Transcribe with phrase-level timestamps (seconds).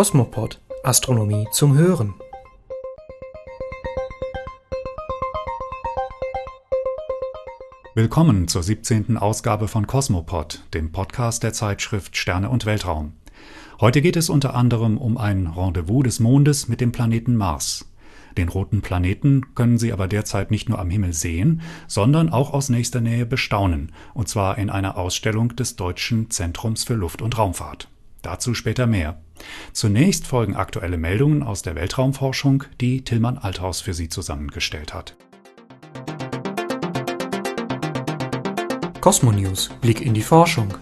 [0.00, 2.14] Kosmopod Astronomie zum Hören.
[7.94, 9.18] Willkommen zur 17.
[9.18, 13.12] Ausgabe von Cosmopod, dem Podcast der Zeitschrift Sterne und Weltraum.
[13.78, 17.92] Heute geht es unter anderem um ein Rendezvous des Mondes mit dem Planeten Mars.
[18.38, 22.70] Den roten Planeten können Sie aber derzeit nicht nur am Himmel sehen, sondern auch aus
[22.70, 27.89] nächster Nähe bestaunen, und zwar in einer Ausstellung des Deutschen Zentrums für Luft- und Raumfahrt.
[28.22, 29.20] Dazu später mehr.
[29.72, 35.16] Zunächst folgen aktuelle Meldungen aus der Weltraumforschung, die Tillmann Althaus für Sie zusammengestellt hat.
[39.00, 40.74] Cosmonews Blick in die Forschung.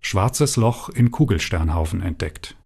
[0.00, 2.56] Schwarzes Loch in Kugelsternhaufen entdeckt.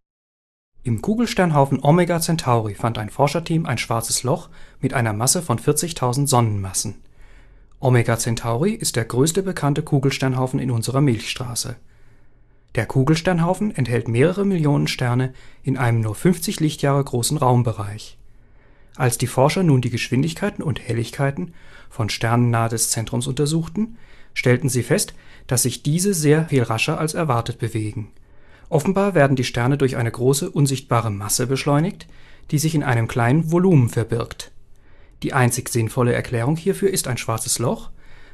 [0.84, 4.48] Im Kugelsternhaufen Omega Centauri fand ein Forscherteam ein schwarzes Loch
[4.78, 7.02] mit einer Masse von 40.000 Sonnenmassen.
[7.82, 11.76] Omega Centauri ist der größte bekannte Kugelsternhaufen in unserer Milchstraße.
[12.74, 18.18] Der Kugelsternhaufen enthält mehrere Millionen Sterne in einem nur 50 Lichtjahre großen Raumbereich.
[18.96, 21.54] Als die Forscher nun die Geschwindigkeiten und Helligkeiten
[21.88, 23.96] von Sternen nahe des Zentrums untersuchten,
[24.34, 25.14] stellten sie fest,
[25.46, 28.10] dass sich diese sehr viel rascher als erwartet bewegen.
[28.68, 32.08] Offenbar werden die Sterne durch eine große unsichtbare Masse beschleunigt,
[32.50, 34.52] die sich in einem kleinen Volumen verbirgt
[35.22, 37.90] die einzig sinnvolle Erklärung hierfür ist ein schwarzes Loch,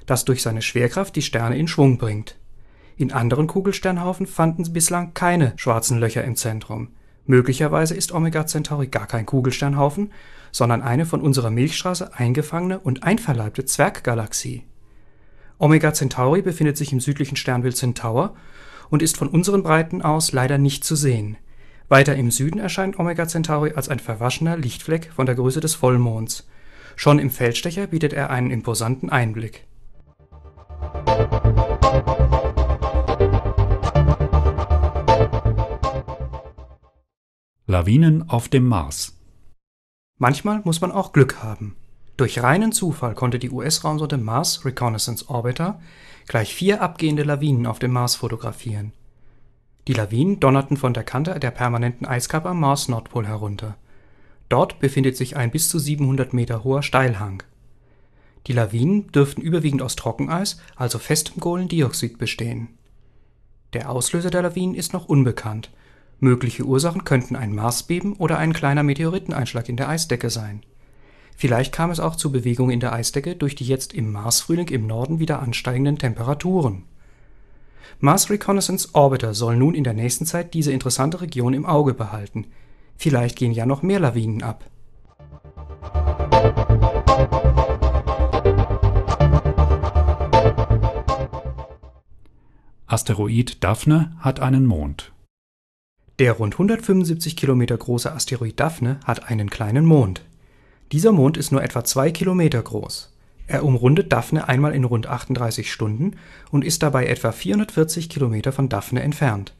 [0.06, 2.36] das durch seine Schwerkraft die Sterne in Schwung bringt.
[2.96, 6.88] In anderen Kugelsternhaufen fanden bislang keine schwarzen Löcher im Zentrum.
[7.26, 10.12] Möglicherweise ist Omega Centauri gar kein Kugelsternhaufen,
[10.52, 14.64] sondern eine von unserer Milchstraße eingefangene und einverleibte Zwerggalaxie.
[15.58, 18.36] Omega Centauri befindet sich im südlichen Sternbild Centaur
[18.90, 21.36] und ist von unseren Breiten aus leider nicht zu sehen.
[21.88, 26.46] Weiter im Süden erscheint Omega Centauri als ein verwaschener Lichtfleck von der Größe des Vollmonds
[26.96, 29.66] Schon im Feldstecher bietet er einen imposanten Einblick.
[37.66, 39.14] Lawinen auf dem Mars
[40.18, 41.76] Manchmal muss man auch Glück haben.
[42.16, 45.78] Durch reinen Zufall konnte die US-Raumsonde Mars Reconnaissance Orbiter
[46.26, 48.92] gleich vier abgehende Lawinen auf dem Mars fotografieren.
[49.86, 53.76] Die Lawinen donnerten von der Kante der permanenten Eiskappe am Mars-Nordpol herunter
[54.48, 57.42] Dort befindet sich ein bis zu 700 Meter hoher Steilhang.
[58.46, 62.68] Die Lawinen dürften überwiegend aus Trockeneis, also festem Kohlendioxid, bestehen.
[63.72, 65.70] Der Auslöser der Lawinen ist noch unbekannt,
[66.20, 70.62] mögliche Ursachen könnten ein Marsbeben oder ein kleiner Meteoriteneinschlag in der Eisdecke sein.
[71.36, 74.86] Vielleicht kam es auch zu Bewegungen in der Eisdecke durch die jetzt im Marsfrühling im
[74.86, 76.84] Norden wieder ansteigenden Temperaturen.
[77.98, 82.46] Mars Reconnaissance Orbiter soll nun in der nächsten Zeit diese interessante Region im Auge behalten
[82.96, 84.64] Vielleicht gehen ja noch mehr Lawinen ab.
[92.86, 95.12] Asteroid Daphne hat einen Mond.
[96.18, 100.24] Der rund 175 Kilometer große Asteroid Daphne hat einen kleinen Mond.
[100.92, 103.12] Dieser Mond ist nur etwa zwei Kilometer groß.
[103.48, 106.12] Er umrundet Daphne einmal in rund 38 Stunden
[106.50, 109.52] und ist dabei etwa 440 Kilometer von Daphne entfernt.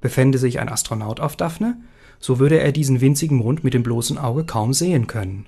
[0.00, 1.76] Befände sich ein Astronaut auf Daphne,
[2.22, 5.44] so würde er diesen winzigen Mond mit dem bloßen Auge kaum sehen können.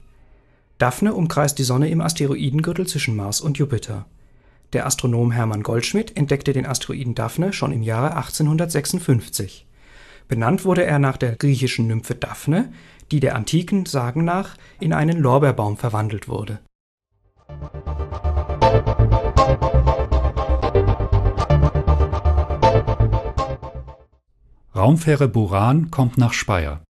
[0.76, 4.06] Daphne umkreist die Sonne im Asteroidengürtel zwischen Mars und Jupiter.
[4.72, 9.66] Der Astronom Hermann Goldschmidt entdeckte den Asteroiden Daphne schon im Jahre 1856.
[10.26, 12.72] Benannt wurde er nach der griechischen Nymphe Daphne,
[13.12, 16.58] die der antiken Sagen nach in einen Lorbeerbaum verwandelt wurde
[24.84, 26.82] Raumfähre Buran kommt nach Speyer.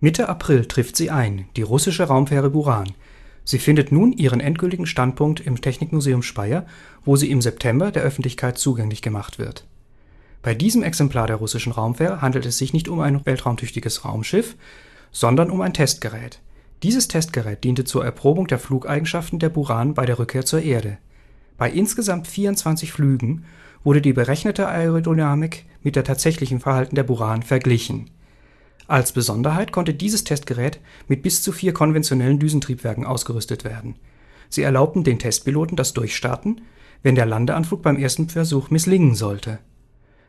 [0.00, 2.90] Mitte April trifft sie ein, die russische Raumfähre Buran.
[3.44, 6.66] Sie findet nun ihren endgültigen Standpunkt im Technikmuseum Speyer,
[7.04, 9.64] wo sie im September der Öffentlichkeit zugänglich gemacht wird.
[10.42, 14.56] Bei diesem Exemplar der russischen Raumfähre handelt es sich nicht um ein weltraumtüchtiges Raumschiff,
[15.12, 16.40] sondern um ein Testgerät.
[16.82, 20.98] Dieses Testgerät diente zur Erprobung der Flugeigenschaften der Buran bei der Rückkehr zur Erde.
[21.58, 23.44] Bei insgesamt 24 Flügen
[23.84, 28.10] wurde die berechnete Aerodynamik mit der tatsächlichen Verhalten der Buran verglichen.
[28.86, 33.96] Als Besonderheit konnte dieses Testgerät mit bis zu vier konventionellen Düsentriebwerken ausgerüstet werden.
[34.48, 36.62] Sie erlaubten den Testpiloten das Durchstarten,
[37.02, 39.58] wenn der Landeanflug beim ersten Versuch misslingen sollte.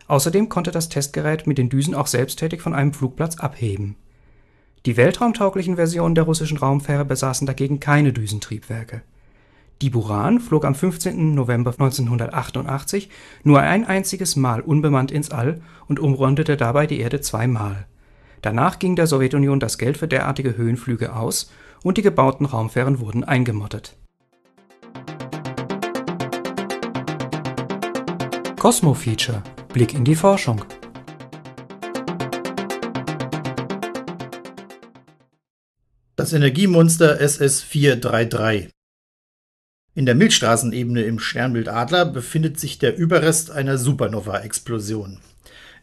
[0.08, 3.96] Außerdem konnte das Testgerät mit den Düsen auch selbsttätig von einem Flugplatz abheben.
[4.86, 9.02] Die weltraumtauglichen Versionen der russischen Raumfähre besaßen dagegen keine Düsentriebwerke
[9.82, 11.36] die Buran flog am 15.
[11.36, 13.10] November 1988
[13.44, 17.86] nur ein einziges Mal unbemannt ins All und umrundete dabei die Erde zweimal.
[18.42, 21.52] Danach ging der Sowjetunion das Geld für derartige Höhenflüge aus
[21.84, 23.96] und die gebauten Raumfähren wurden eingemottet.
[28.58, 29.44] Cosmo Feature
[29.74, 30.64] Blick in die Forschung.
[36.16, 38.75] Das Energiemonster SS433.
[39.98, 45.20] In der Milchstraßenebene im Sternbild Adler befindet sich der Überrest einer Supernova-Explosion.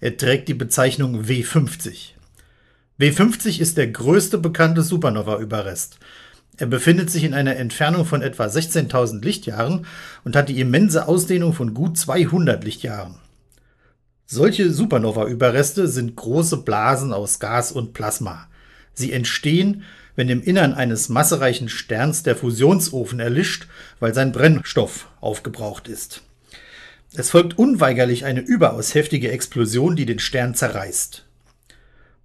[0.01, 2.11] Er trägt die Bezeichnung W50.
[3.01, 5.99] W50 ist der größte bekannte Supernova-Überrest.
[6.59, 9.87] Er befindet sich in einer Entfernung von etwa 16.000 Lichtjahren
[10.25, 13.15] und hat die immense Ausdehnung von gut 200 Lichtjahren.
[14.27, 18.47] Solche Supernova-Überreste sind große Blasen aus Gas und Plasma.
[18.93, 19.85] Sie entstehen,
[20.17, 23.67] wenn im Innern eines massereichen Sterns der Fusionsofen erlischt,
[24.01, 26.23] weil sein Brennstoff aufgebraucht ist.
[27.15, 31.27] Es folgt unweigerlich eine überaus heftige Explosion, die den Stern zerreißt.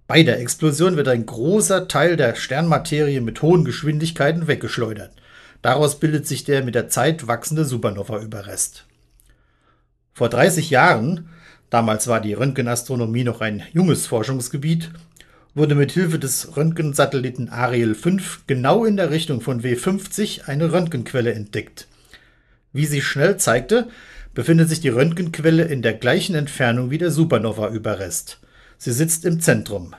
[0.06, 5.12] Bei der Explosion wird ein großer Teil der Sternmaterie mit hohen Geschwindigkeiten weggeschleudert.
[5.60, 8.86] Daraus bildet sich der mit der Zeit wachsende Supernova-Überrest.
[10.14, 11.28] Vor 30 Jahren,
[11.68, 14.90] damals war die Röntgenastronomie noch ein junges Forschungsgebiet,
[15.58, 21.32] wurde mit Hilfe des Röntgensatelliten Ariel 5 genau in der Richtung von W50 eine Röntgenquelle
[21.34, 21.88] entdeckt.
[22.72, 23.88] Wie sich schnell zeigte,
[24.34, 28.38] befindet sich die Röntgenquelle in der gleichen Entfernung wie der Supernova-Überrest.
[28.78, 29.94] Sie sitzt im Zentrum.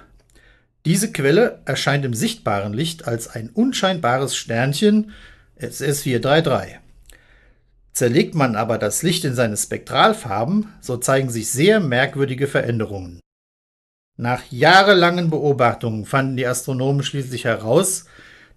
[0.86, 5.12] Diese Quelle erscheint im sichtbaren Licht als ein unscheinbares Sternchen
[5.60, 6.78] SS433.
[7.92, 13.20] Zerlegt man aber das Licht in seine Spektralfarben, so zeigen sich sehr merkwürdige Veränderungen.
[14.22, 18.04] Nach jahrelangen Beobachtungen fanden die Astronomen schließlich heraus,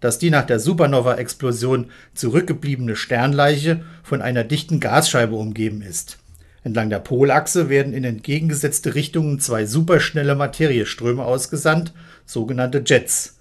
[0.00, 6.18] dass die nach der Supernova-Explosion zurückgebliebene Sternleiche von einer dichten Gasscheibe umgeben ist.
[6.64, 11.92] Entlang der Polachse werden in entgegengesetzte Richtungen zwei superschnelle Materieströme ausgesandt,
[12.26, 13.38] sogenannte Jets.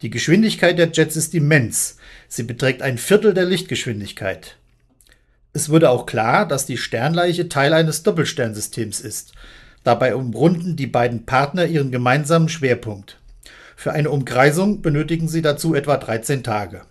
[0.00, 1.98] Die Geschwindigkeit der Jets ist immens.
[2.26, 4.56] Sie beträgt ein Viertel der Lichtgeschwindigkeit.
[5.52, 9.34] Es wurde auch klar, dass die Sternleiche Teil eines Doppelsternsystems ist.
[9.84, 13.18] Dabei umrunden die beiden Partner ihren gemeinsamen Schwerpunkt.
[13.76, 16.82] Für eine Umkreisung benötigen sie dazu etwa 13 Tage.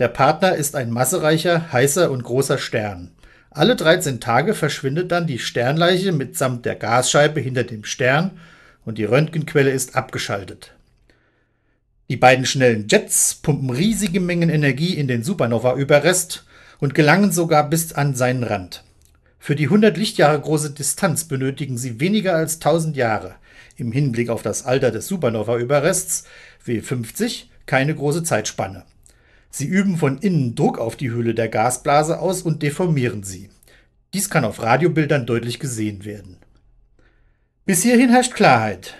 [0.00, 3.12] Der Partner ist ein massereicher, heißer und großer Stern.
[3.50, 8.32] Alle 13 Tage verschwindet dann die Sternleiche mitsamt der Gasscheibe hinter dem Stern
[8.84, 10.72] und die Röntgenquelle ist abgeschaltet.
[12.08, 16.44] Die beiden schnellen Jets pumpen riesige Mengen Energie in den Supernova-Überrest
[16.80, 18.82] und gelangen sogar bis an seinen Rand.
[19.42, 23.36] Für die 100 Lichtjahre große Distanz benötigen sie weniger als 1000 Jahre.
[23.76, 26.24] Im Hinblick auf das Alter des Supernova-Überrests
[26.66, 28.84] W50 keine große Zeitspanne.
[29.48, 33.48] Sie üben von innen Druck auf die Hülle der Gasblase aus und deformieren sie.
[34.12, 36.36] Dies kann auf Radiobildern deutlich gesehen werden.
[37.64, 38.94] Bis hierhin herrscht Klarheit.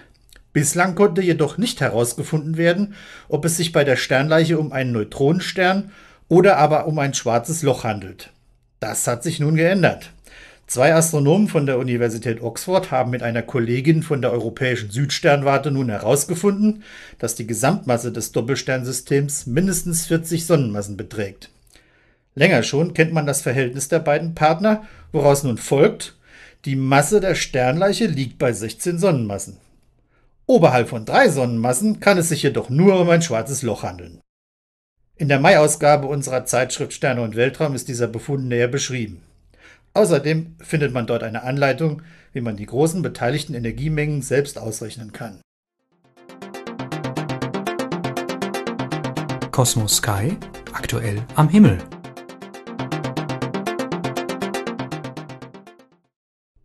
[0.55, 2.95] Bislang konnte jedoch nicht herausgefunden werden,
[3.29, 5.93] ob es sich bei der Sternleiche um einen Neutronenstern
[6.29, 8.33] oder aber um ein schwarzes Loch handelt.
[8.81, 10.13] Das hat sich nun geändert.
[10.71, 15.89] Zwei Astronomen von der Universität Oxford haben mit einer Kollegin von der Europäischen Südsternwarte nun
[15.89, 16.85] herausgefunden,
[17.19, 21.51] dass die Gesamtmasse des Doppelsternsystems mindestens 40 Sonnenmassen beträgt.
[22.37, 26.17] Länger schon kennt man das Verhältnis der beiden Partner, woraus nun folgt,
[26.65, 29.57] die Masse der Sternleiche liegt bei 16 Sonnenmassen.
[30.47, 34.21] Oberhalb von drei Sonnenmassen kann es sich jedoch nur um ein schwarzes Loch handeln.
[35.17, 39.21] In der Mai-Ausgabe unserer Zeitschrift Sterne und Weltraum ist dieser Befund näher beschrieben.
[39.93, 45.41] Außerdem findet man dort eine Anleitung, wie man die großen beteiligten Energiemengen selbst ausrechnen kann.
[49.51, 50.37] Cosmos Sky
[50.73, 51.79] aktuell am Himmel.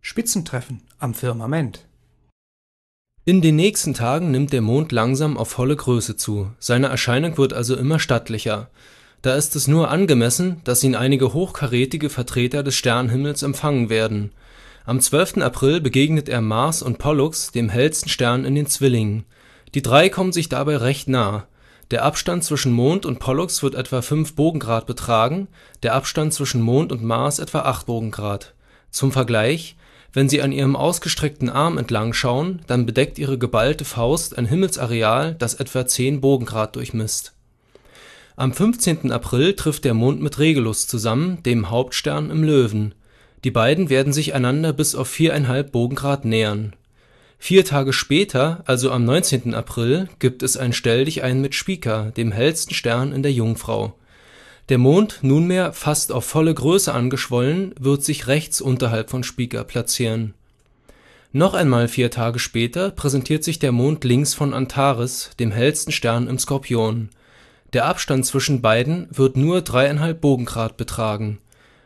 [0.00, 1.88] Spitzentreffen am Firmament.
[3.24, 7.52] In den nächsten Tagen nimmt der Mond langsam auf volle Größe zu, seine Erscheinung wird
[7.52, 8.70] also immer stattlicher.
[9.26, 14.30] Da ist es nur angemessen, dass ihn einige hochkarätige Vertreter des Sternenhimmels empfangen werden.
[14.84, 15.38] Am 12.
[15.38, 19.24] April begegnet er Mars und Pollux, dem hellsten Stern in den Zwillingen.
[19.74, 21.48] Die drei kommen sich dabei recht nah.
[21.90, 25.48] Der Abstand zwischen Mond und Pollux wird etwa 5 Bogengrad betragen,
[25.82, 28.54] der Abstand zwischen Mond und Mars etwa 8 Bogengrad.
[28.92, 29.74] Zum Vergleich,
[30.12, 35.34] wenn Sie an ihrem ausgestreckten Arm entlang schauen, dann bedeckt ihre geballte Faust ein Himmelsareal,
[35.34, 37.35] das etwa 10 Bogengrad durchmisst
[38.38, 39.12] am 15.
[39.12, 42.94] April trifft der Mond mit Regulus zusammen, dem Hauptstern im Löwen.
[43.44, 46.74] Die beiden werden sich einander bis auf viereinhalb Bogengrad nähern.
[47.38, 49.54] Vier Tage später, also am 19.
[49.54, 53.94] April, gibt es ein Stelldichein mit Spica, dem hellsten Stern in der Jungfrau.
[54.68, 60.34] Der Mond, nunmehr fast auf volle Größe angeschwollen, wird sich rechts unterhalb von Spica platzieren.
[61.32, 66.26] Noch einmal vier Tage später präsentiert sich der Mond links von Antares, dem hellsten Stern
[66.26, 67.08] im Skorpion
[67.76, 71.40] der Abstand zwischen beiden wird nur dreieinhalb Bogengrad betragen.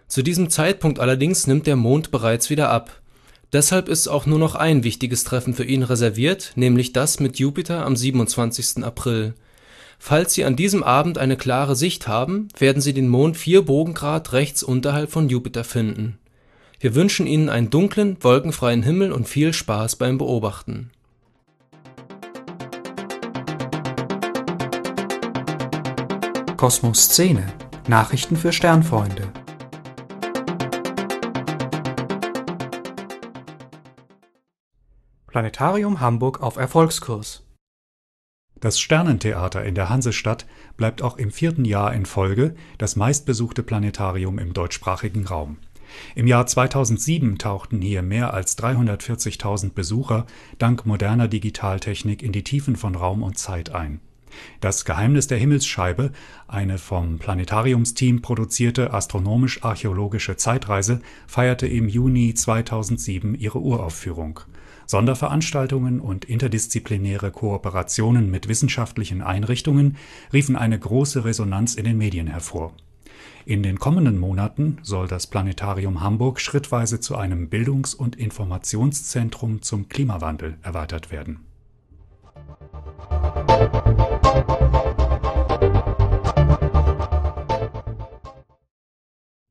[0.07, 3.01] Zu diesem Zeitpunkt allerdings nimmt der Mond bereits wieder ab.
[3.53, 7.85] Deshalb ist auch nur noch ein wichtiges Treffen für ihn reserviert, nämlich das mit Jupiter
[7.85, 8.85] am 27.
[8.85, 9.35] April.
[9.99, 14.33] Falls Sie an diesem Abend eine klare Sicht haben, werden Sie den Mond vier Bogengrad
[14.33, 16.21] rechts unterhalb von Jupiter finden.
[16.79, 20.93] Wir wünschen Ihnen einen dunklen, wolkenfreien Himmel und viel Spaß beim Beobachten.
[26.61, 27.47] Kosmos Szene
[27.89, 29.33] Nachrichten für Sternfreunde
[35.27, 37.47] Planetarium Hamburg auf Erfolgskurs.
[38.57, 40.45] Das Sternentheater in der Hansestadt
[40.77, 45.57] bleibt auch im vierten Jahr in Folge das meistbesuchte Planetarium im deutschsprachigen Raum.
[46.15, 50.27] Im Jahr 2007 tauchten hier mehr als 340.000 Besucher
[50.59, 54.03] dank moderner Digitaltechnik in die Tiefen von Raum und Zeit ein.
[54.61, 56.13] Das Geheimnis der Himmelsscheibe,
[56.49, 64.41] eine vom Planetariumsteam produzierte astronomisch-archäologische Zeitreise, feierte im Juni 2007 ihre Uraufführung.
[64.87, 69.97] Sonderveranstaltungen und interdisziplinäre Kooperationen mit wissenschaftlichen Einrichtungen
[70.33, 72.73] riefen eine große Resonanz in den Medien hervor.
[73.47, 79.89] In den kommenden Monaten soll das Planetarium Hamburg schrittweise zu einem Bildungs und Informationszentrum zum
[79.89, 81.50] Klimawandel erweitert werden.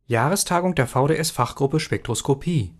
[0.09, 2.73] Jahrestagung der VDS-Fachgruppe Spektroskopie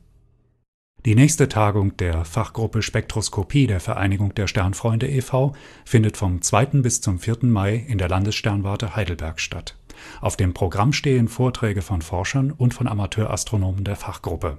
[1.06, 5.54] die nächste Tagung der Fachgruppe Spektroskopie der Vereinigung der Sternfreunde e.V.
[5.86, 6.66] findet vom 2.
[6.82, 7.38] bis zum 4.
[7.44, 9.78] Mai in der Landessternwarte Heidelberg statt.
[10.22, 14.58] Auf dem Programm stehen Vorträge von Forschern und von Amateurastronomen der Fachgruppe.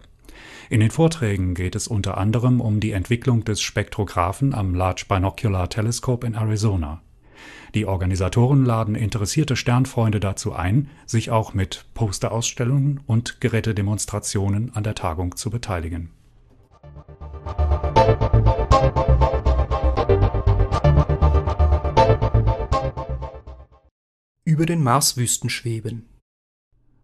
[0.71, 5.69] In den Vorträgen geht es unter anderem um die Entwicklung des Spektrographen am Large Binocular
[5.69, 7.03] Telescope in Arizona.
[7.75, 14.95] Die Organisatoren laden interessierte Sternfreunde dazu ein, sich auch mit Posterausstellungen und Gerätedemonstrationen an der
[14.95, 16.11] Tagung zu beteiligen
[24.51, 26.07] über den Marswüsten schweben.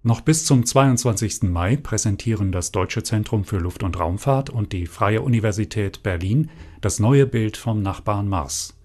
[0.02, 1.44] Noch bis zum 22.
[1.44, 6.50] Mai präsentieren das Deutsche Zentrum für Luft- und Raumfahrt und die Freie Universität Berlin
[6.80, 8.75] das neue Bild vom Nachbarn Mars.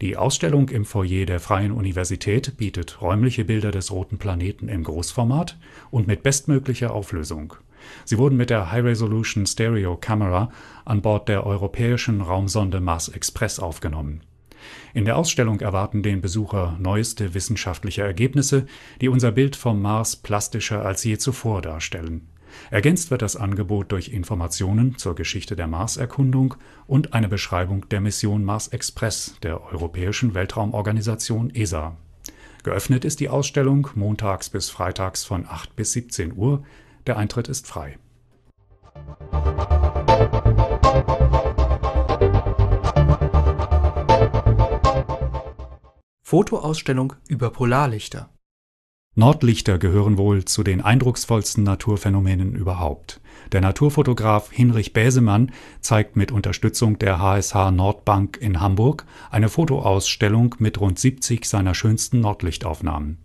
[0.00, 5.58] Die Ausstellung im Foyer der Freien Universität bietet räumliche Bilder des roten Planeten im Großformat
[5.90, 7.54] und mit bestmöglicher Auflösung.
[8.04, 10.50] Sie wurden mit der High Resolution Stereo Camera
[10.84, 14.22] an Bord der europäischen Raumsonde Mars Express aufgenommen.
[14.94, 18.66] In der Ausstellung erwarten den Besucher neueste wissenschaftliche Ergebnisse,
[19.00, 22.28] die unser Bild vom Mars plastischer als je zuvor darstellen.
[22.70, 26.54] Ergänzt wird das Angebot durch Informationen zur Geschichte der Marserkundung
[26.86, 31.96] und eine Beschreibung der Mission Mars Express der Europäischen Weltraumorganisation ESA.
[32.62, 36.62] Geöffnet ist die Ausstellung montags bis freitags von 8 bis 17 Uhr
[37.06, 37.98] der Eintritt ist frei.
[46.22, 48.30] Fotoausstellung über Polarlichter
[49.14, 53.20] Nordlichter gehören wohl zu den eindrucksvollsten Naturphänomenen überhaupt.
[53.52, 55.52] Der Naturfotograf Hinrich Bäsemann
[55.82, 62.20] zeigt mit Unterstützung der HSH Nordbank in Hamburg eine Fotoausstellung mit rund 70 seiner schönsten
[62.20, 63.18] Nordlichtaufnahmen.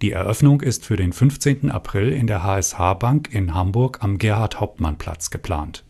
[0.00, 1.70] Die Eröffnung ist für den 15.
[1.70, 5.84] April in der HSH Bank in Hamburg am Gerhard-Hauptmann-Platz geplant.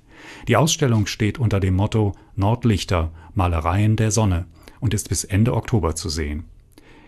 [0.47, 4.45] Die Ausstellung steht unter dem Motto Nordlichter– Malereien der Sonne
[4.81, 6.45] und ist bis Ende Oktober zu sehen.